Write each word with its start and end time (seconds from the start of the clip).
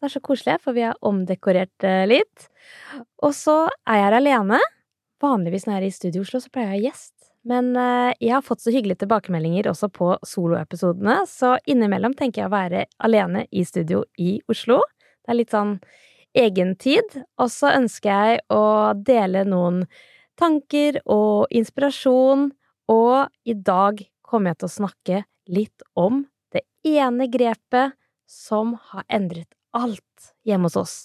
Det 0.00 0.08
er 0.08 0.12
så 0.14 0.22
koselig, 0.24 0.56
for 0.64 0.72
vi 0.72 0.86
har 0.86 0.96
omdekorert 1.04 1.84
eh, 1.84 2.06
litt. 2.08 2.46
Og 3.20 3.34
så 3.36 3.66
er 3.84 3.98
jeg 3.98 4.06
her 4.06 4.16
alene. 4.16 4.60
Vanligvis 5.20 5.66
når 5.66 5.74
jeg 5.76 5.82
er 5.82 5.88
i 5.90 5.96
studio 5.96 6.22
Oslo, 6.24 6.40
så 6.40 6.52
pleier 6.52 6.70
jeg 6.70 6.72
å 6.72 6.78
ha 6.78 6.84
gjest. 6.88 7.14
Men 7.50 7.68
eh, 7.76 8.12
jeg 8.16 8.32
har 8.32 8.46
fått 8.46 8.64
så 8.64 8.72
hyggelige 8.72 9.02
tilbakemeldinger 9.02 9.68
også 9.68 9.90
på 9.92 10.14
soloepisodene, 10.24 11.18
så 11.28 11.58
innimellom 11.68 12.16
tenker 12.16 12.42
jeg 12.42 12.48
å 12.48 12.54
være 12.54 12.86
alene 13.04 13.44
i 13.52 13.66
studio 13.68 14.06
i 14.16 14.38
Oslo. 14.48 14.80
Det 15.20 15.34
er 15.34 15.40
litt 15.42 15.52
sånn 15.52 15.76
egen 16.40 16.74
tid. 16.80 17.20
Og 17.36 17.52
så 17.52 17.74
ønsker 17.76 18.10
jeg 18.10 18.42
å 18.56 18.64
dele 18.96 19.44
noen 19.48 19.84
tanker 20.40 21.02
og 21.04 21.52
inspirasjon, 21.52 22.50
og 22.88 23.28
i 23.44 23.52
dag 23.52 24.00
kommer 24.24 24.54
jeg 24.54 24.62
til 24.62 24.70
å 24.70 24.76
snakke 24.78 25.22
litt 25.52 25.88
om 26.00 26.24
det 26.56 26.64
ene 26.88 27.28
grepet 27.28 27.98
som 28.30 28.78
har 28.94 29.04
endret 29.12 29.59
alt 29.76 30.32
hjemme 30.46 30.70
hos 30.70 30.78
oss. 30.80 30.96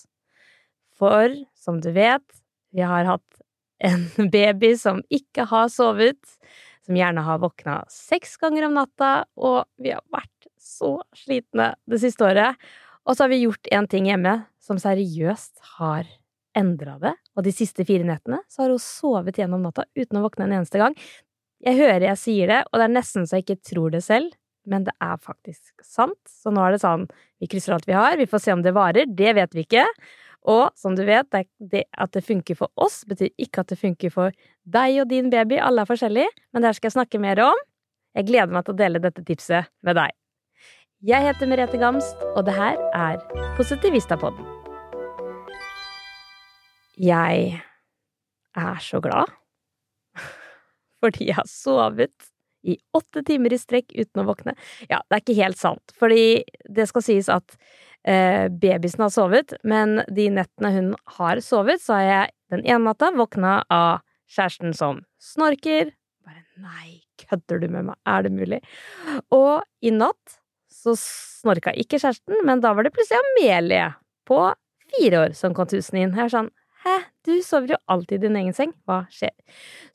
For 0.96 1.32
som 1.58 1.82
du 1.84 1.92
vet, 1.96 2.26
vi 2.72 2.86
har 2.86 3.08
hatt 3.08 3.42
en 3.84 4.08
baby 4.32 4.76
som 4.80 5.02
ikke 5.10 5.48
har 5.52 5.70
sovet, 5.74 6.38
som 6.86 6.98
gjerne 6.98 7.24
har 7.26 7.42
våkna 7.42 7.80
seks 7.92 8.38
ganger 8.42 8.68
om 8.68 8.76
natta, 8.78 9.26
og 9.36 9.66
vi 9.82 9.94
har 9.96 10.04
vært 10.14 10.50
så 10.62 10.98
slitne 11.18 11.74
det 11.90 12.02
siste 12.02 12.26
året. 12.26 12.60
Og 13.06 13.16
så 13.16 13.26
har 13.26 13.34
vi 13.34 13.44
gjort 13.44 13.70
en 13.74 13.88
ting 13.90 14.08
hjemme 14.10 14.38
som 14.62 14.80
seriøst 14.82 15.78
har 15.78 16.08
endra 16.56 16.96
det, 17.02 17.14
og 17.36 17.44
de 17.46 17.52
siste 17.52 17.84
fire 17.86 18.08
nettene 18.08 18.40
så 18.48 18.64
har 18.64 18.72
hun 18.72 18.82
sovet 18.82 19.38
gjennom 19.42 19.66
natta 19.66 19.84
uten 19.98 20.22
å 20.22 20.24
våkne 20.24 20.48
en 20.48 20.58
eneste 20.62 20.80
gang. 20.80 20.96
Jeg 21.66 21.78
hører 21.80 22.08
jeg 22.08 22.22
sier 22.22 22.52
det, 22.52 22.62
og 22.70 22.80
det 22.80 22.88
er 22.88 22.96
nesten 22.96 23.28
så 23.28 23.38
jeg 23.38 23.46
ikke 23.46 23.72
tror 23.72 23.94
det 23.94 24.02
selv, 24.06 24.32
men 24.70 24.86
det 24.88 24.94
er 25.04 25.18
faktisk 25.22 25.84
sant. 25.86 26.20
Så 26.30 26.54
nå 26.54 26.64
er 26.66 26.76
det 26.76 26.84
sånn, 26.84 27.08
vi 27.42 27.50
krysser 27.52 27.76
alt 27.76 27.88
vi 27.90 27.96
har, 27.98 28.18
vi 28.20 28.30
får 28.30 28.44
se 28.44 28.56
om 28.56 28.64
det 28.66 28.76
varer, 28.76 29.10
det 29.10 29.36
vet 29.38 29.56
vi 29.58 29.66
ikke. 29.66 29.86
Og 30.46 30.70
som 30.78 30.94
du 30.98 31.02
vet, 31.08 31.30
det 31.58 31.86
at 31.98 32.14
det 32.14 32.22
funker 32.26 32.58
for 32.60 32.70
oss, 32.78 33.02
betyr 33.10 33.32
ikke 33.42 33.64
at 33.64 33.72
det 33.74 33.80
funker 33.82 34.14
for 34.14 34.36
deg 34.64 35.00
og 35.02 35.10
din 35.10 35.32
baby, 35.34 35.58
alle 35.58 35.86
er 35.86 35.90
forskjellige, 35.90 36.30
men 36.54 36.62
det 36.62 36.70
her 36.70 36.78
skal 36.78 36.92
jeg 36.92 36.98
snakke 37.00 37.22
mer 37.22 37.42
om. 37.48 37.64
Jeg 38.16 38.30
gleder 38.30 38.54
meg 38.54 38.68
til 38.68 38.76
å 38.76 38.80
dele 38.80 39.02
dette 39.02 39.26
tipset 39.26 39.72
med 39.86 39.98
deg. 39.98 40.14
Jeg 41.06 41.26
heter 41.26 41.50
Merete 41.50 41.78
Gamst, 41.82 42.22
og 42.34 42.46
det 42.48 42.54
her 42.56 42.78
er 42.96 43.18
Positivistapodden. 43.58 44.46
Jeg 46.96 47.60
er 48.56 48.78
så 48.80 49.02
glad 49.04 49.34
fordi 51.04 51.28
jeg 51.28 51.36
har 51.36 51.50
sovet 51.50 52.35
i 52.66 52.78
åtte 52.98 53.24
timer 53.28 53.54
i 53.54 53.60
strekk 53.62 53.94
uten 53.96 54.24
å 54.24 54.28
våkne. 54.30 54.56
Ja, 54.90 55.02
det 55.06 55.18
er 55.18 55.24
ikke 55.24 55.38
helt 55.40 55.60
sant, 55.62 55.94
fordi 56.00 56.44
det 56.78 56.88
skal 56.90 57.06
sies 57.06 57.30
at 57.32 57.58
eh, 58.08 58.48
babysen 58.50 59.06
har 59.06 59.14
sovet, 59.14 59.56
men 59.68 60.02
de 60.10 60.30
nettene 60.34 60.74
hun 60.76 60.90
har 61.20 61.42
sovet, 61.46 61.84
så 61.84 62.00
har 62.00 62.08
jeg 62.08 62.34
den 62.56 62.66
ene 62.66 62.84
natta 62.90 63.12
våkna 63.16 63.60
av 63.74 64.02
kjæresten 64.32 64.74
som 64.78 65.04
snorker. 65.22 65.94
Bare 66.26 66.44
nei, 66.62 67.02
kødder 67.22 67.62
du 67.62 67.70
med 67.70 67.92
meg, 67.92 68.00
er 68.10 68.26
det 68.26 68.34
mulig? 68.34 68.62
Og 69.36 69.62
i 69.86 69.94
natt 69.94 70.40
så 70.74 70.96
snorka 71.00 71.74
ikke 71.74 72.00
kjæresten, 72.02 72.42
men 72.46 72.62
da 72.64 72.74
var 72.76 72.86
det 72.86 72.94
plutselig 72.96 73.22
Amelie 73.22 73.90
på 74.30 74.40
fire 74.96 75.26
år 75.26 75.36
som 75.38 75.54
kom 75.58 75.70
tusen 75.70 76.02
inn. 76.02 76.14
Jeg 76.14 76.28
er 76.28 76.34
sånn 76.34 76.54
Hæ, 76.86 77.00
du 77.26 77.32
sover 77.42 77.72
jo 77.74 77.78
alltid 77.90 78.20
i 78.20 78.28
din 78.28 78.36
egen 78.38 78.54
seng. 78.54 78.74
Hva 78.86 79.00
skjer? 79.10 79.32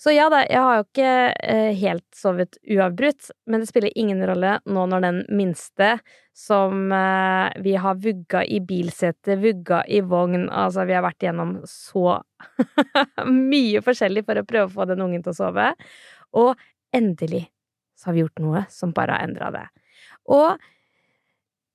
Så 0.00 0.10
ja 0.10 0.24
da, 0.32 0.40
jeg 0.42 0.58
har 0.58 0.80
jo 0.80 0.86
ikke 0.88 1.12
eh, 1.52 1.68
helt 1.78 2.06
sovet 2.18 2.58
uavbrutt, 2.66 3.28
men 3.46 3.62
det 3.62 3.68
spiller 3.70 3.94
ingen 3.94 4.24
rolle 4.26 4.56
nå 4.66 4.86
når 4.90 5.04
den 5.06 5.20
minste, 5.38 5.92
som 6.34 6.90
eh, 6.96 7.62
vi 7.62 7.76
har 7.78 8.02
vugga 8.02 8.42
i 8.42 8.58
bilsete, 8.66 9.38
vugga 9.38 9.84
i 9.86 10.02
vogn 10.02 10.48
Altså, 10.48 10.82
vi 10.90 10.98
har 10.98 11.06
vært 11.06 11.22
igjennom 11.22 11.60
så 11.70 12.18
mye 13.54 13.86
forskjellig 13.86 14.26
for 14.26 14.42
å 14.42 14.46
prøve 14.50 14.66
å 14.66 14.76
få 14.80 14.90
den 14.90 15.06
ungen 15.06 15.22
til 15.22 15.30
å 15.30 15.38
sove. 15.44 15.70
Og 16.42 16.54
endelig 16.90 17.46
så 17.94 18.10
har 18.10 18.18
vi 18.18 18.24
gjort 18.24 18.42
noe 18.42 18.66
som 18.72 18.90
bare 18.96 19.14
har 19.14 19.30
endra 19.30 19.54
det. 19.54 19.66
Og 20.26 20.58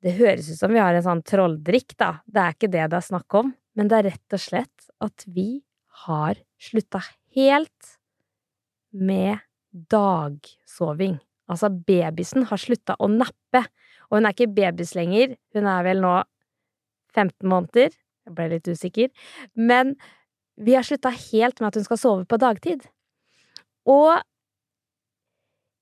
det 0.03 0.20
høres 0.20 0.52
ut 0.52 0.59
som 0.59 0.76
vi 0.76 0.84
har 0.84 0.92
en 0.97 1.08
sånn 1.08 1.24
trolldrikk, 1.24 1.96
da. 1.96 2.18
Det 2.28 2.42
er 2.42 2.58
ikke 2.58 2.76
det 2.76 2.90
det 2.92 3.00
er 3.00 3.14
snakk 3.14 3.40
om 3.40 3.56
men 3.75 3.91
det 3.91 4.00
er 4.00 4.09
rett 4.12 4.36
og 4.36 4.41
slett 4.41 4.90
at 5.03 5.25
vi 5.28 5.63
har 6.06 6.40
slutta 6.62 7.02
helt 7.36 7.96
med 8.96 9.44
dagsoving. 9.91 11.18
Altså, 11.52 11.69
babysen 11.69 12.47
har 12.50 12.62
slutta 12.62 12.96
å 12.97 13.09
nappe, 13.12 13.66
og 14.09 14.18
hun 14.18 14.28
er 14.28 14.35
ikke 14.35 14.53
babys 14.56 14.96
lenger, 14.97 15.35
hun 15.53 15.68
er 15.69 15.85
vel 15.85 16.02
nå 16.03 16.16
15 17.16 17.47
måneder, 17.47 17.94
jeg 18.25 18.35
ble 18.35 18.47
litt 18.56 18.69
usikker, 18.69 19.12
men 19.53 19.94
vi 20.56 20.74
har 20.75 20.88
slutta 20.88 21.12
helt 21.14 21.59
med 21.59 21.69
at 21.69 21.80
hun 21.80 21.85
skal 21.88 22.00
sove 22.00 22.25
på 22.30 22.40
dagtid. 22.41 22.88
Og 23.91 24.16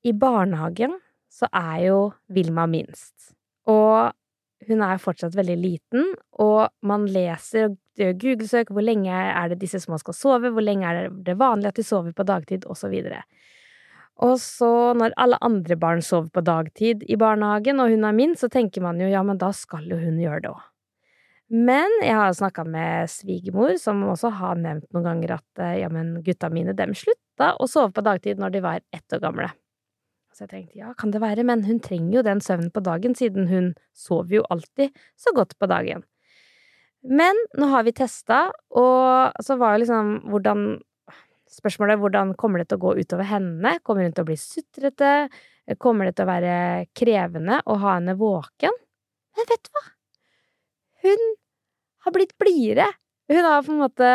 i 0.03 0.11
barnehagen 0.11 0.97
så 1.31 1.47
er 1.55 1.77
jo 1.87 1.99
Vilma 2.33 2.65
minst, 2.69 3.31
og 3.69 4.11
hun 4.67 4.83
er 4.85 5.01
fortsatt 5.01 5.35
veldig 5.37 5.55
liten, 5.59 6.11
og 6.41 6.69
man 6.85 7.07
leser 7.09 7.69
og 7.69 7.77
gjør 7.99 8.13
Google-søk 8.21 8.71
hvor 8.73 8.85
lenge 8.85 9.13
er 9.13 9.51
det 9.51 9.59
disse 9.61 9.81
små 9.83 9.99
skal 10.01 10.17
sove, 10.17 10.51
hvor 10.53 10.65
lenge 10.65 10.89
er 10.89 11.09
det 11.25 11.37
vanlig 11.39 11.71
at 11.71 11.79
de 11.79 11.85
sover 11.85 12.15
på 12.15 12.25
dagtid, 12.27 12.65
videre. 12.89 13.23
Og 14.21 14.37
så, 14.41 14.93
når 14.97 15.15
alle 15.17 15.39
andre 15.41 15.75
barn 15.79 16.03
sover 16.05 16.29
på 16.33 16.43
dagtid 16.45 17.03
i 17.09 17.17
barnehagen, 17.17 17.81
og 17.81 17.89
hun 17.89 18.05
er 18.05 18.13
min, 18.13 18.35
så 18.37 18.49
tenker 18.49 18.81
man 18.85 19.01
jo 19.01 19.09
ja, 19.09 19.23
men 19.25 19.41
da 19.41 19.49
skal 19.53 19.89
jo 19.89 19.97
hun 19.97 20.21
gjøre 20.21 20.45
det 20.45 20.53
òg. 20.53 20.61
Men 21.53 21.91
jeg 22.01 22.15
har 22.17 22.31
snakka 22.33 22.63
med 22.65 23.09
svigermor, 23.11 23.75
som 23.81 23.99
også 24.09 24.31
har 24.39 24.57
nevnt 24.57 24.87
noen 24.93 25.05
ganger 25.05 25.35
at 25.35 25.61
eh, 25.61 25.75
ja, 25.83 25.89
men 25.91 26.15
gutta 26.25 26.49
mine, 26.49 26.73
dem 26.77 26.95
slutta 26.97 27.51
å 27.61 27.67
sove 27.69 27.91
på 27.93 28.05
dagtid 28.05 28.41
når 28.41 28.55
de 28.55 28.63
var 28.63 28.81
ett 28.95 29.13
år 29.13 29.21
gamle. 29.21 29.49
Så 30.33 30.45
jeg 30.47 30.51
tenkte 30.51 30.79
ja, 30.79 30.93
kan 30.97 31.13
det 31.13 31.21
være, 31.21 31.45
men 31.45 31.61
hun 31.67 31.79
trenger 31.83 32.17
jo 32.17 32.25
den 32.25 32.41
søvnen 32.41 32.71
på 32.73 32.81
dagen, 32.85 33.13
siden 33.17 33.45
hun 33.51 33.73
sover 33.93 34.39
jo 34.39 34.47
alltid 34.53 34.95
så 35.19 35.33
godt 35.35 35.53
på 35.61 35.69
dagen. 35.69 36.01
Men 37.03 37.37
nå 37.59 37.67
har 37.69 37.83
vi 37.85 37.93
testa, 37.95 38.47
og 38.79 39.43
så 39.43 39.59
var 39.59 39.75
jo 39.75 39.83
liksom 39.83 40.17
hvordan 40.31 40.65
Spørsmålet 41.53 41.99
hvordan 42.01 42.31
kommer 42.33 42.63
det 42.63 42.71
til 42.71 42.79
å 42.79 42.81
gå 42.81 42.91
utover 42.97 43.27
henne? 43.29 43.75
Kommer 43.85 44.07
hun 44.07 44.13
til 44.15 44.23
å 44.23 44.25
bli 44.25 44.37
sutrete? 44.41 45.27
Kommer 45.77 46.09
det 46.09 46.15
til 46.17 46.25
å 46.25 46.31
være 46.31 46.55
krevende 46.97 47.59
å 47.69 47.75
ha 47.83 47.91
henne 47.99 48.15
våken? 48.17 48.73
Men 49.37 49.49
vet 49.51 49.67
du 49.67 49.69
hva? 49.75 49.83
Hun 51.05 51.27
har 52.07 52.15
blitt 52.15 52.33
blidere. 52.41 52.87
Hun 53.29 53.45
har 53.45 53.61
på 53.61 53.75
en 53.75 53.83
måte 53.83 54.09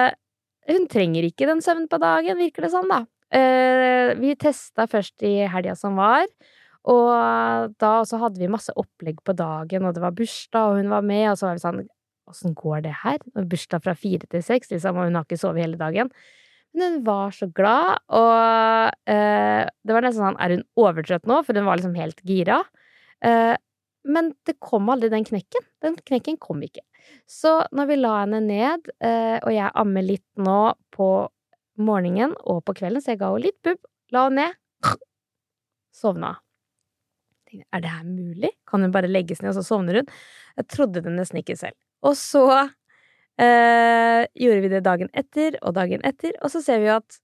Hun 0.69 0.85
trenger 0.91 1.25
ikke 1.25 1.47
den 1.49 1.63
søvnen 1.65 1.87
på 1.89 1.97
dagen, 2.03 2.37
virker 2.37 2.67
det 2.67 2.69
sånn, 2.75 2.91
da. 2.91 3.07
Uh, 3.35 4.15
vi 4.17 4.33
testa 4.41 4.87
først 4.89 5.25
i 5.27 5.35
helga 5.51 5.75
som 5.77 5.99
var, 6.01 6.25
og 6.89 7.75
da 7.81 7.91
også 8.01 8.21
hadde 8.23 8.41
vi 8.41 8.51
masse 8.51 8.73
opplegg 8.79 9.21
på 9.27 9.35
dagen, 9.37 9.85
og 9.85 9.95
det 9.97 10.03
var 10.05 10.17
bursdag, 10.17 10.71
og 10.71 10.81
hun 10.81 10.93
var 10.93 11.05
med, 11.05 11.27
og 11.31 11.39
så 11.41 11.49
var 11.49 11.59
vi 11.59 11.65
sånn 11.67 11.87
Åssen 12.29 12.53
går 12.53 12.83
det 12.85 12.93
her? 13.03 13.23
Bursdag 13.49 13.81
fra 13.87 13.95
fire 13.97 14.27
til 14.29 14.43
seks, 14.45 14.69
liksom, 14.69 14.99
og 15.01 15.09
hun 15.09 15.15
har 15.17 15.25
ikke 15.25 15.39
sovet 15.41 15.63
hele 15.65 15.79
dagen. 15.81 16.11
Men 16.77 16.99
hun 16.99 17.07
var 17.07 17.33
så 17.33 17.49
glad, 17.57 18.03
og 18.13 19.09
eh, 19.09 19.63
det 19.65 19.97
var 19.97 20.05
nesten 20.05 20.27
sånn 20.27 20.37
Er 20.37 20.53
hun 20.53 20.67
overtrøtt 20.77 21.25
nå? 21.25 21.39
For 21.47 21.57
hun 21.57 21.65
var 21.65 21.81
liksom 21.81 21.97
helt 21.97 22.21
gira. 22.29 22.59
Eh, 23.25 23.55
men 24.13 24.29
det 24.45 24.59
kom 24.61 24.93
aldri 24.93 25.09
den 25.13 25.25
knekken. 25.25 25.65
Den 25.81 25.97
knekken 25.97 26.37
kom 26.37 26.61
ikke. 26.65 26.85
Så 27.25 27.55
når 27.73 27.89
vi 27.89 27.99
la 28.03 28.13
henne 28.19 28.43
ned, 28.45 28.93
og 29.01 29.49
jeg 29.53 29.73
ammer 29.81 30.05
litt 30.05 30.27
nå 30.37 30.61
på 30.93 31.09
morgenen 31.83 32.35
og 32.45 32.63
på 32.67 32.75
kvelden, 32.81 33.03
så 33.03 33.15
jeg 33.15 33.23
ga 33.23 33.31
henne 33.33 33.47
litt 33.47 33.59
pupp, 33.65 33.81
la 34.15 34.27
henne 34.29 34.49
ned, 34.49 34.59
sovna. 36.03 36.35
Er 37.49 37.81
det 37.81 37.93
her 37.93 38.05
mulig? 38.05 38.51
Kan 38.69 38.85
hun 38.85 38.93
bare 38.93 39.09
legges 39.09 39.41
ned, 39.41 39.55
og 39.55 39.61
så 39.61 39.65
sovner 39.65 40.03
hun? 40.03 40.11
Jeg 40.59 40.69
trodde 40.75 41.03
det 41.05 41.15
nesten 41.15 41.41
ikke 41.41 41.57
selv. 41.57 41.77
Og 42.05 42.15
så 42.19 42.45
eh, 43.41 44.27
gjorde 44.37 44.65
vi 44.65 44.73
det 44.75 44.85
dagen 44.85 45.09
etter 45.17 45.57
og 45.63 45.75
dagen 45.79 46.05
etter, 46.07 46.37
og 46.43 46.53
så 46.53 46.63
ser 46.65 46.83
vi 46.83 46.91
jo 46.91 46.99
at 46.99 47.19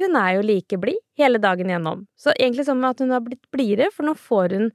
hun 0.00 0.16
er 0.16 0.36
jo 0.38 0.46
like 0.46 0.78
blid 0.80 0.98
hele 1.20 1.38
dagen 1.42 1.70
gjennom. 1.70 2.06
Så 2.16 2.32
egentlig 2.32 2.64
som 2.66 2.82
at 2.88 3.02
hun 3.02 3.12
har 3.12 3.22
blitt 3.24 3.44
blidere, 3.54 3.92
for 3.94 4.08
nå 4.08 4.16
får 4.18 4.56
hun 4.56 4.70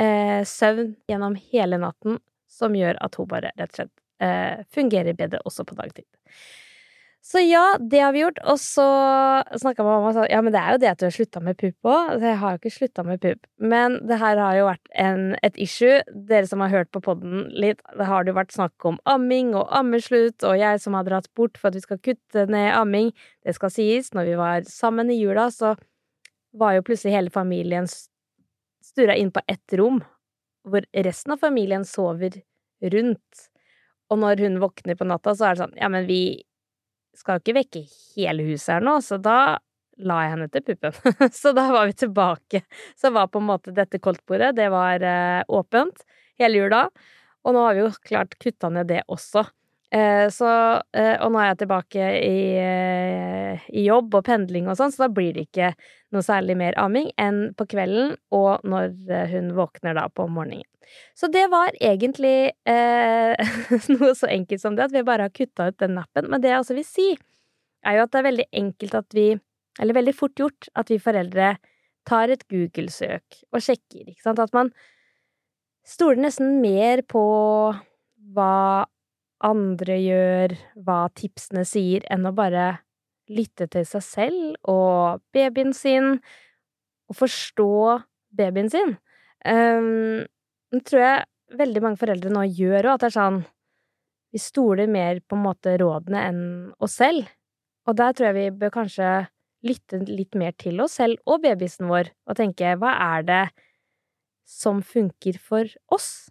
eh, 0.00 0.40
søvn 0.48 0.94
gjennom 1.10 1.36
hele 1.52 1.78
natten 1.82 2.18
som 2.50 2.74
gjør 2.76 2.98
at 3.04 3.18
hun 3.18 3.28
bare 3.30 3.52
rett 3.58 3.70
og 3.70 3.80
slett 3.80 3.94
eh, 4.24 4.64
fungerer 4.74 5.16
bedre 5.18 5.42
også 5.44 5.66
på 5.68 5.76
dagtid. 5.78 6.06
Så 7.24 7.40
ja, 7.40 7.78
det 7.80 8.00
har 8.04 8.12
vi 8.12 8.20
gjort. 8.20 8.38
Og 8.44 8.58
så 8.60 8.84
snakka 9.56 9.84
mamma 9.86 10.10
og 10.10 10.16
sa 10.16 10.26
ja, 10.28 10.42
men 10.44 10.52
det 10.52 10.60
er 10.60 10.74
jo 10.74 10.80
det 10.82 10.90
at 10.90 11.00
du 11.00 11.06
har 11.06 11.14
slutta 11.14 11.40
med 11.40 11.56
pupp 11.56 11.88
òg. 11.88 12.10
Altså, 12.12 12.26
jeg 12.28 12.40
har 12.42 12.52
jo 12.52 12.60
ikke 12.60 12.72
slutta 12.74 13.04
med 13.08 13.22
pupp. 13.22 13.48
Men 13.72 13.96
det 14.10 14.18
her 14.20 14.40
har 14.42 14.58
jo 14.58 14.66
vært 14.68 14.92
en, 15.06 15.24
et 15.46 15.56
issue. 15.64 16.02
Dere 16.28 16.50
som 16.50 16.60
har 16.60 16.74
hørt 16.74 16.92
på 16.92 17.00
poden 17.06 17.48
litt, 17.48 17.80
det 17.96 18.10
har 18.10 18.26
det 18.26 18.34
jo 18.34 18.38
vært 18.42 18.52
snakk 18.52 18.88
om 18.92 19.00
amming 19.08 19.54
og 19.56 19.72
ammeslutt, 19.72 20.44
og 20.44 20.60
jeg 20.60 20.84
som 20.84 20.98
har 20.98 21.08
dratt 21.08 21.30
bort 21.32 21.56
for 21.56 21.72
at 21.72 21.80
vi 21.80 21.84
skal 21.86 22.02
kutte 22.04 22.46
ned 22.52 22.70
amming. 22.76 23.14
Det 23.40 23.56
skal 23.56 23.72
sies, 23.72 24.12
når 24.12 24.28
vi 24.28 24.38
var 24.44 24.68
sammen 24.68 25.08
i 25.08 25.16
jula, 25.16 25.48
så 25.54 25.72
var 26.52 26.76
jo 26.76 26.84
plutselig 26.84 27.16
hele 27.16 27.32
familien 27.32 27.88
stura 27.88 29.16
inn 29.16 29.32
på 29.32 29.40
ett 29.48 29.80
rom, 29.80 30.04
hvor 30.68 30.84
resten 30.92 31.32
av 31.32 31.40
familien 31.40 31.88
sover 31.88 32.42
rundt. 32.92 33.46
Og 34.12 34.20
når 34.20 34.44
hun 34.44 34.60
våkner 34.60 35.00
på 35.00 35.08
natta, 35.08 35.32
så 35.32 35.48
er 35.48 35.56
det 35.56 35.64
sånn 35.64 35.78
ja, 35.80 35.88
men 35.88 36.04
vi 36.04 36.44
skal 37.18 37.38
jo 37.38 37.44
ikke 37.44 37.56
vekke 37.58 37.84
hele 38.14 38.46
huset 38.48 38.76
her 38.76 38.84
nå, 38.84 38.98
så 39.04 39.18
da 39.22 39.38
la 40.02 40.20
jeg 40.24 40.32
henne 40.32 40.48
til 40.50 40.64
puppen. 40.66 40.96
så 41.40 41.52
da 41.54 41.68
var 41.72 41.88
vi 41.90 41.96
tilbake. 42.04 42.64
Så 42.98 43.12
var 43.14 43.30
på 43.30 43.42
en 43.42 43.50
måte 43.50 43.74
dette 43.74 44.00
koldtbordet, 44.02 44.54
det 44.58 44.70
var 44.74 45.04
eh, 45.06 45.42
åpent 45.48 46.02
hele 46.40 46.64
jula. 46.64 46.86
Og 47.44 47.54
nå 47.54 47.66
har 47.66 47.76
vi 47.76 47.84
jo 47.84 47.92
klart 48.08 48.38
kutta 48.40 48.70
ned 48.72 48.88
det 48.90 49.04
også. 49.12 49.44
Eh, 49.94 50.26
så, 50.34 50.50
eh, 50.96 51.14
og 51.22 51.30
nå 51.30 51.38
er 51.38 51.52
jeg 51.52 51.58
tilbake 51.60 52.06
i, 52.18 52.38
eh, 52.58 53.66
i, 53.70 53.84
jobb 53.86 54.16
og 54.18 54.24
pendling 54.26 54.66
og 54.66 54.78
sånn, 54.78 54.90
så 54.90 55.04
da 55.04 55.10
blir 55.14 55.36
det 55.36 55.44
ikke 55.46 55.68
noe 56.14 56.24
særlig 56.24 56.56
mer 56.58 56.74
amming 56.82 57.12
enn 57.20 57.52
på 57.54 57.66
kvelden 57.70 58.16
og 58.34 58.64
når 58.66 58.96
hun 59.30 59.52
våkner 59.54 59.94
da 59.94 60.08
på 60.10 60.26
morgenen. 60.26 60.66
Så 61.14 61.30
det 61.32 61.44
var 61.52 61.76
egentlig 61.78 62.50
eh, 62.68 63.52
noe 63.94 64.10
så 64.18 64.28
enkelt 64.32 64.62
som 64.64 64.74
det, 64.74 64.88
at 64.88 64.96
vi 64.96 65.04
bare 65.06 65.28
har 65.28 65.34
kutta 65.34 65.70
ut 65.70 65.78
den 65.78 65.94
nappen. 66.00 66.26
Men 66.30 66.42
det 66.42 66.50
jeg 66.50 66.64
også 66.64 66.78
vil 66.80 66.88
si, 66.88 67.06
er 67.86 67.98
jo 67.98 68.06
at 68.06 68.12
det 68.12 68.20
er 68.20 68.28
veldig 68.28 68.48
enkelt 68.64 68.98
at 68.98 69.16
vi, 69.16 69.28
eller 69.78 69.98
veldig 70.00 70.16
fort 70.16 70.42
gjort, 70.42 70.68
at 70.74 70.90
vi 70.90 70.98
foreldre 71.02 71.54
tar 72.08 72.34
et 72.34 72.42
Google-søk 72.50 73.38
og 73.54 73.62
sjekker, 73.64 74.10
ikke 74.10 74.26
sant, 74.26 74.42
at 74.42 74.52
man 74.56 74.74
stoler 75.86 76.20
nesten 76.26 76.58
mer 76.64 77.04
på 77.08 77.22
hva 78.34 78.84
andre 79.44 79.98
gjør, 80.00 80.56
hva 80.86 81.04
tipsene 81.16 81.64
sier, 81.68 82.04
enn 82.12 82.26
å 82.28 82.34
bare 82.36 82.78
lytte 83.32 83.68
til 83.72 83.86
seg 83.88 84.04
selv 84.04 84.68
og 84.68 85.22
babyen 85.34 85.72
sin, 85.76 86.18
og 87.08 87.18
forstå 87.18 88.00
babyen 88.36 88.70
sin. 88.72 88.96
Um, 89.44 90.24
det 90.72 90.84
tror 90.88 91.04
jeg 91.04 91.58
veldig 91.60 91.82
mange 91.84 92.00
foreldre 92.00 92.32
nå 92.32 92.44
gjør 92.48 92.90
òg, 92.90 92.94
at 92.94 93.04
det 93.04 93.10
er 93.10 93.18
sånn 93.18 93.42
Vi 94.34 94.40
stoler 94.42 94.88
mer 94.90 95.20
på 95.22 95.36
en 95.36 95.44
måte 95.44 95.76
rådene 95.78 96.22
enn 96.26 96.40
oss 96.82 96.96
selv. 96.98 97.28
Og 97.86 97.94
der 98.00 98.16
tror 98.16 98.32
jeg 98.32 98.34
vi 98.34 98.58
bør 98.64 98.72
kanskje 98.80 99.10
lytte 99.64 100.00
litt 100.08 100.34
mer 100.34 100.56
til 100.58 100.82
oss 100.82 100.96
selv 100.98 101.20
og 101.30 101.44
babysen 101.44 101.86
vår, 101.86 102.10
og 102.26 102.40
tenke 102.40 102.74
hva 102.80 102.96
er 103.14 103.28
det 103.28 103.44
som 104.44 104.82
funker 104.82 105.38
for 105.38 105.70
oss? 105.94 106.26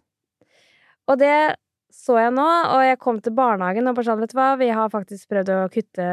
Og 1.08 1.16
det 1.22 1.56
så 1.94 2.18
jeg 2.18 2.32
nå, 2.34 2.46
og 2.74 2.82
jeg 2.84 2.98
kom 3.00 3.20
til 3.22 3.34
barnehagen 3.36 3.86
og 3.88 3.96
bare 3.96 4.08
sånn, 4.10 4.22
vet 4.24 4.34
du 4.34 4.38
hva, 4.38 4.50
vi 4.60 4.68
har 4.74 4.90
faktisk 4.92 5.30
prøvd 5.30 5.52
å 5.54 5.60
kutte 5.72 6.08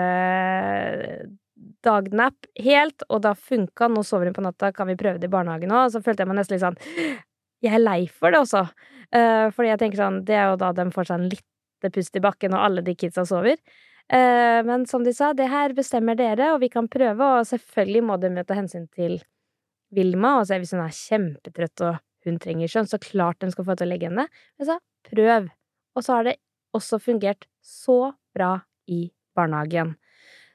dagnap 1.85 2.47
helt, 2.61 3.03
og 3.09 3.23
da 3.25 3.33
funka, 3.37 3.89
nå 3.89 4.03
sover 4.05 4.29
hun 4.29 4.37
på 4.37 4.45
natta, 4.45 4.71
kan 4.75 4.89
vi 4.89 4.97
prøve 4.99 5.21
det 5.21 5.29
i 5.29 5.33
barnehagen 5.33 5.73
òg? 5.73 5.91
Så 5.93 6.01
følte 6.05 6.23
jeg 6.23 6.31
meg 6.31 6.39
nesten 6.39 6.57
litt 6.57 6.63
sånn 6.63 6.79
jeg 7.61 7.77
er 7.77 7.83
lei 7.83 8.01
for 8.09 8.33
det 8.33 8.41
også. 8.41 8.65
Uh, 9.13 9.47
fordi 9.53 9.71
jeg 9.71 9.81
tenker 9.81 10.01
sånn, 10.01 10.21
det 10.27 10.37
er 10.37 10.51
jo 10.51 10.59
da 10.61 10.71
de 10.75 10.87
får 10.93 11.09
seg 11.09 11.19
en 11.19 11.31
lite 11.31 11.91
pust 11.93 12.17
i 12.17 12.23
bakken, 12.23 12.55
og 12.57 12.65
alle 12.65 12.83
de 12.85 12.95
kidsa 12.97 13.25
sover. 13.27 13.61
Uh, 14.11 14.61
men 14.67 14.87
som 14.89 15.05
de 15.05 15.13
sa, 15.15 15.31
det 15.37 15.49
her 15.51 15.75
bestemmer 15.77 16.17
dere, 16.19 16.53
og 16.55 16.61
vi 16.63 16.71
kan 16.73 16.89
prøve, 16.91 17.31
og 17.37 17.49
selvfølgelig 17.49 18.05
må 18.07 18.17
de 18.21 18.33
ta 18.47 18.57
hensyn 18.57 18.87
til 18.89 19.19
Vilma, 19.93 20.39
og 20.39 20.47
så 20.47 20.57
hvis 20.61 20.73
hun 20.73 20.85
er 20.85 20.95
kjempetrøtt 20.95 21.83
og 21.85 21.99
hun 22.25 22.37
trenger 22.41 22.69
skjønn, 22.71 22.89
så 22.89 23.01
klart 23.01 23.41
de 23.41 23.51
skal 23.53 23.67
få 23.67 23.75
til 23.77 23.89
å 23.89 23.91
legge 23.93 24.09
henne. 24.09 24.27
Jeg 24.61 24.69
sa 24.69 24.77
prøv. 25.09 25.49
Og 25.95 26.05
så 26.05 26.19
har 26.19 26.29
det 26.29 26.37
også 26.77 26.99
fungert 27.03 27.47
så 27.61 28.13
bra 28.35 28.53
i 28.87 29.09
barnehagen. 29.35 29.95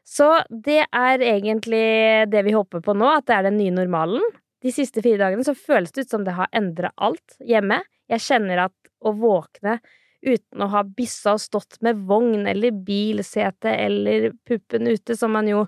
Så 0.07 0.29
det 0.49 0.85
er 0.87 1.23
egentlig 1.25 2.29
det 2.31 2.45
vi 2.47 2.55
håper 2.55 2.83
på 2.85 2.95
nå, 2.95 3.09
at 3.19 3.27
det 3.27 3.37
er 3.37 3.49
den 3.49 3.59
nye 3.59 3.75
normalen. 3.75 4.23
De 4.63 4.73
siste 4.73 5.03
fire 5.03 5.19
dagene 5.21 5.45
så 5.47 5.57
føles 5.59 5.93
det 5.93 6.07
ut 6.07 6.15
som 6.15 6.25
det 6.27 6.37
har 6.37 6.51
endra 6.57 6.93
alt 6.97 7.37
hjemme. 7.43 7.81
Jeg 8.11 8.23
kjenner 8.23 8.67
at 8.69 8.93
å 9.03 9.13
våkne 9.19 9.81
uten 10.27 10.63
å 10.63 10.71
ha 10.73 10.83
byssa 10.87 11.37
og 11.37 11.43
stått 11.43 11.79
med 11.85 12.01
vogn 12.09 12.47
eller 12.51 12.75
bilsete 12.87 13.75
eller 13.75 14.31
puppen 14.47 14.89
ute, 14.89 15.17
som 15.19 15.35
man 15.37 15.51
jo 15.51 15.67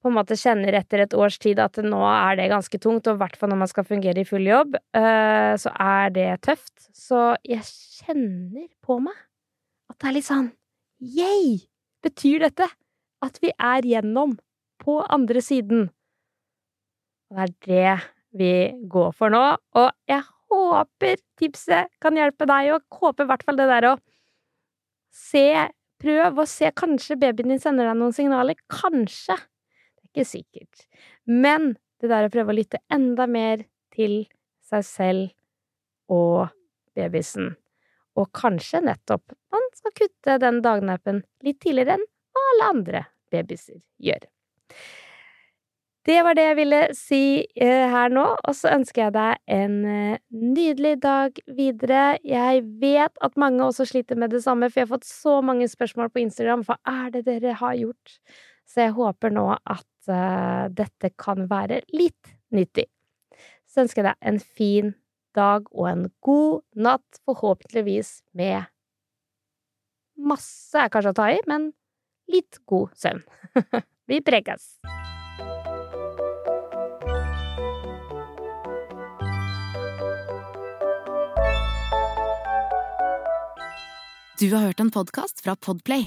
på 0.00 0.08
en 0.08 0.16
måte 0.16 0.36
kjenner 0.38 0.76
etter 0.78 1.02
et 1.04 1.14
års 1.16 1.36
tid 1.40 1.60
at 1.60 1.76
nå 1.84 2.00
er 2.08 2.38
det 2.38 2.50
ganske 2.52 2.80
tungt, 2.80 3.08
og 3.08 3.18
i 3.18 3.20
hvert 3.20 3.36
fall 3.36 3.52
når 3.52 3.60
man 3.62 3.70
skal 3.70 3.86
fungere 3.88 4.22
i 4.22 4.28
full 4.28 4.46
jobb, 4.48 4.78
eh, 4.96 5.52
så 5.60 5.72
er 5.76 6.14
det 6.14 6.28
tøft. 6.46 6.88
Så 6.96 7.34
jeg 7.44 7.64
kjenner 8.00 8.68
på 8.84 9.00
meg 9.04 9.16
at 9.90 9.98
det 10.00 10.10
er 10.10 10.16
litt 10.16 10.28
sånn 10.28 10.50
Yay! 11.00 11.60
Betyr 12.04 12.46
dette 12.46 12.66
at 13.24 13.40
vi 13.42 13.52
er 13.52 13.84
gjennom 13.84 14.38
på 14.80 15.00
andre 15.12 15.42
siden? 15.44 15.90
Og 17.30 17.36
det 17.36 17.44
er 17.44 17.56
det 17.66 17.96
vi 18.40 18.52
går 18.88 19.10
for 19.18 19.32
nå, 19.32 19.42
og 19.76 19.90
jeg 20.08 20.22
håper 20.50 21.18
tipset 21.40 21.90
kan 22.02 22.16
hjelpe 22.16 22.46
deg, 22.48 22.72
og 22.76 23.00
håper 23.02 23.26
i 23.26 23.30
hvert 23.30 23.44
fall 23.46 23.58
det 23.58 23.68
der 23.70 23.92
å 23.92 23.98
se 25.14 25.68
Prøv 26.00 26.38
å 26.40 26.46
se, 26.48 26.70
kanskje 26.72 27.18
babyen 27.20 27.50
din 27.52 27.60
sender 27.60 27.90
deg 27.90 27.98
noen 28.00 28.14
signaler, 28.16 28.56
kanskje. 28.72 29.34
Ikke 30.10 30.26
sikkert. 30.26 30.86
Men 31.26 31.74
det 32.02 32.10
der 32.10 32.26
å 32.26 32.32
prøve 32.32 32.54
å 32.54 32.58
lytte 32.58 32.82
enda 32.92 33.26
mer 33.30 33.64
til 33.94 34.24
seg 34.66 34.86
selv 34.86 36.10
og 36.10 36.50
babysen, 36.98 37.54
og 38.18 38.30
kanskje 38.34 38.82
nettopp 38.82 39.36
man 39.54 39.68
skal 39.76 39.94
kutte 39.94 40.38
den 40.42 40.58
dagnappen 40.64 41.22
litt 41.46 41.60
tidligere 41.62 41.98
enn 41.98 42.06
alle 42.40 42.70
andre 42.74 43.04
babyer 43.30 43.78
gjør. 44.02 44.26
Det 46.08 46.16
var 46.24 46.34
det 46.34 46.44
jeg 46.46 46.56
ville 46.56 46.78
si 46.96 47.24
eh, 47.60 47.86
her 47.92 48.08
nå, 48.10 48.24
og 48.34 48.54
så 48.56 48.70
ønsker 48.72 49.02
jeg 49.02 49.14
deg 49.14 49.40
en 49.52 49.74
eh, 49.84 50.20
nydelig 50.32 50.94
dag 51.02 51.36
videre. 51.58 52.16
Jeg 52.24 52.62
vet 52.80 53.20
at 53.20 53.36
mange 53.38 53.66
også 53.66 53.84
sliter 53.86 54.16
med 54.18 54.32
det 54.32 54.40
samme, 54.42 54.70
for 54.70 54.80
jeg 54.80 54.88
har 54.88 54.94
fått 54.94 55.06
så 55.06 55.36
mange 55.44 55.68
spørsmål 55.68 56.08
på 56.10 56.22
Instagram. 56.24 56.64
Hva 56.64 56.78
er 56.88 57.12
det 57.12 57.26
dere 57.28 57.52
har 57.60 57.76
gjort? 57.76 58.16
Så 58.70 58.86
jeg 58.86 58.94
håper 58.94 59.32
nå 59.34 59.48
at 59.58 60.10
uh, 60.10 60.70
dette 60.70 61.10
kan 61.18 61.48
være 61.50 61.80
litt 61.90 62.34
nyttig. 62.54 62.86
Så 63.66 63.84
ønsker 63.84 64.04
jeg 64.04 64.12
deg 64.12 64.28
en 64.30 64.40
fin 64.40 64.92
dag 65.34 65.66
og 65.70 65.88
en 65.90 66.06
god 66.26 66.62
natt, 66.74 67.20
forhåpentligvis 67.26 68.20
med 68.38 68.70
masse 70.20 70.78
er 70.78 70.90
kanskje 70.92 71.14
å 71.14 71.18
ta 71.18 71.30
i, 71.32 71.38
men 71.50 71.70
litt 72.30 72.60
god 72.70 72.94
søvn. 72.98 73.22
Vi 74.10 74.22
prekes! 74.26 74.76
Du 84.40 84.48
har 84.54 84.70
hørt 84.70 84.80
en 84.80 84.88
podkast 84.88 85.42
fra 85.44 85.52
Podplay. 85.60 86.06